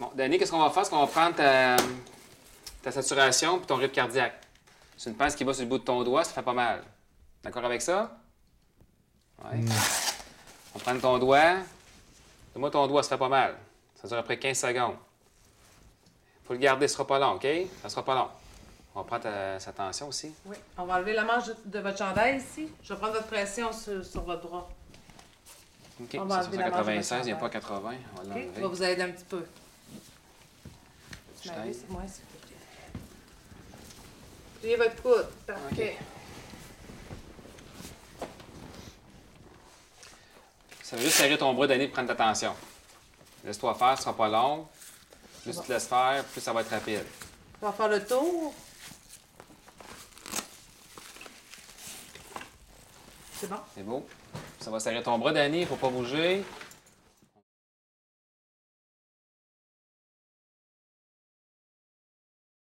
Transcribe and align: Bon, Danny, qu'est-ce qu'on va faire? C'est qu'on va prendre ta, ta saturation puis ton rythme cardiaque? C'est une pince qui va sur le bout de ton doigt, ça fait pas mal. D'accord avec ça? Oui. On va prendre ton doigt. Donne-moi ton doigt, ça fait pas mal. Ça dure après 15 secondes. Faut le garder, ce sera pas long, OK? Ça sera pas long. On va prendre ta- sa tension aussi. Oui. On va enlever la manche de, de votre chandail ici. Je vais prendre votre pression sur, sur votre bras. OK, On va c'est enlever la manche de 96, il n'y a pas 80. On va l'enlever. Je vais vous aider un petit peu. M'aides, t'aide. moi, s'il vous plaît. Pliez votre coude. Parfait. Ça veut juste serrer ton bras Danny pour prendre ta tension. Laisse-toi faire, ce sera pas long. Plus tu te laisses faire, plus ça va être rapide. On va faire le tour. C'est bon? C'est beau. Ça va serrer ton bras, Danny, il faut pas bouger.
Bon, 0.00 0.10
Danny, 0.14 0.38
qu'est-ce 0.38 0.50
qu'on 0.50 0.58
va 0.58 0.70
faire? 0.70 0.84
C'est 0.84 0.90
qu'on 0.90 1.00
va 1.04 1.06
prendre 1.06 1.36
ta, 1.36 1.76
ta 2.82 2.90
saturation 2.90 3.58
puis 3.58 3.66
ton 3.66 3.76
rythme 3.76 3.92
cardiaque? 3.94 4.40
C'est 4.96 5.10
une 5.10 5.16
pince 5.16 5.34
qui 5.34 5.44
va 5.44 5.52
sur 5.52 5.62
le 5.62 5.68
bout 5.68 5.78
de 5.78 5.84
ton 5.84 6.02
doigt, 6.02 6.24
ça 6.24 6.32
fait 6.32 6.42
pas 6.42 6.52
mal. 6.52 6.82
D'accord 7.42 7.64
avec 7.64 7.82
ça? 7.82 8.16
Oui. 9.44 9.64
On 10.74 10.78
va 10.78 10.84
prendre 10.84 11.00
ton 11.00 11.18
doigt. 11.18 11.54
Donne-moi 12.54 12.70
ton 12.70 12.86
doigt, 12.86 13.02
ça 13.02 13.10
fait 13.10 13.18
pas 13.18 13.28
mal. 13.28 13.54
Ça 14.00 14.08
dure 14.08 14.18
après 14.18 14.38
15 14.38 14.58
secondes. 14.58 14.96
Faut 16.46 16.54
le 16.54 16.58
garder, 16.58 16.88
ce 16.88 16.94
sera 16.94 17.06
pas 17.06 17.18
long, 17.18 17.32
OK? 17.34 17.46
Ça 17.82 17.88
sera 17.88 18.04
pas 18.04 18.14
long. 18.14 18.28
On 18.94 19.00
va 19.00 19.06
prendre 19.06 19.22
ta- 19.22 19.60
sa 19.60 19.72
tension 19.72 20.08
aussi. 20.08 20.34
Oui. 20.46 20.56
On 20.76 20.84
va 20.84 20.94
enlever 20.96 21.12
la 21.12 21.24
manche 21.24 21.46
de, 21.46 21.56
de 21.66 21.78
votre 21.78 21.96
chandail 21.98 22.38
ici. 22.38 22.68
Je 22.82 22.92
vais 22.92 22.98
prendre 22.98 23.14
votre 23.14 23.28
pression 23.28 23.72
sur, 23.72 24.04
sur 24.04 24.22
votre 24.22 24.48
bras. 24.48 24.68
OK, 26.02 26.16
On 26.18 26.24
va 26.24 26.40
c'est 26.40 26.46
enlever 26.48 26.56
la 26.58 26.70
manche 26.70 26.72
de 26.80 26.84
96, 26.86 27.18
il 27.22 27.24
n'y 27.26 27.32
a 27.32 27.36
pas 27.36 27.48
80. 27.50 27.78
On 27.78 28.16
va 28.16 28.24
l'enlever. 28.24 28.50
Je 28.56 28.60
vais 28.60 28.66
vous 28.66 28.82
aider 28.82 29.02
un 29.02 29.10
petit 29.10 29.24
peu. 29.24 29.44
M'aides, 31.56 31.72
t'aide. 31.72 31.90
moi, 31.90 32.02
s'il 32.06 32.24
vous 32.24 32.46
plaît. 32.46 33.00
Pliez 34.60 34.76
votre 34.76 35.02
coude. 35.02 35.28
Parfait. 35.46 35.96
Ça 40.82 40.96
veut 40.96 41.02
juste 41.02 41.16
serrer 41.16 41.38
ton 41.38 41.54
bras 41.54 41.66
Danny 41.66 41.86
pour 41.86 41.94
prendre 41.94 42.08
ta 42.08 42.16
tension. 42.16 42.52
Laisse-toi 43.44 43.74
faire, 43.74 43.96
ce 43.96 44.02
sera 44.02 44.16
pas 44.16 44.28
long. 44.28 44.66
Plus 45.42 45.56
tu 45.56 45.66
te 45.66 45.72
laisses 45.72 45.86
faire, 45.86 46.24
plus 46.24 46.40
ça 46.40 46.52
va 46.52 46.60
être 46.62 46.70
rapide. 46.70 47.04
On 47.62 47.66
va 47.66 47.72
faire 47.72 47.88
le 47.88 48.04
tour. 48.04 48.52
C'est 53.38 53.48
bon? 53.48 53.56
C'est 53.74 53.82
beau. 53.82 54.06
Ça 54.60 54.70
va 54.70 54.80
serrer 54.80 55.02
ton 55.02 55.16
bras, 55.18 55.32
Danny, 55.32 55.60
il 55.60 55.66
faut 55.66 55.76
pas 55.76 55.88
bouger. 55.88 56.44